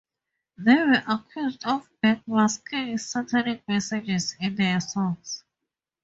They 0.57 0.73
were 0.77 1.03
accused 1.07 1.63
of 1.67 1.87
backmasking 2.03 2.99
Satanic 2.99 3.61
messages 3.67 4.35
in 4.39 4.55
their 4.55 4.79
songs. 4.81 5.43